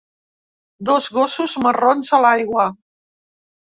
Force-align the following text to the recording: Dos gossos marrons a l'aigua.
Dos 0.89 1.11
gossos 1.19 1.55
marrons 1.69 2.13
a 2.21 2.25
l'aigua. 2.27 2.71